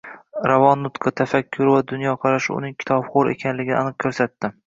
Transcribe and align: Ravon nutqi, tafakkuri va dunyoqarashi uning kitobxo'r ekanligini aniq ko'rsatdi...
Ravon 0.51 0.79
nutqi, 0.85 1.11
tafakkuri 1.21 1.75
va 1.75 1.83
dunyoqarashi 1.91 2.53
uning 2.57 2.75
kitobxo'r 2.85 3.31
ekanligini 3.35 3.79
aniq 3.83 4.01
ko'rsatdi... 4.07 4.55